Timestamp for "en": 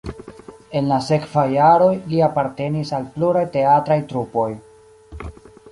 0.79-0.87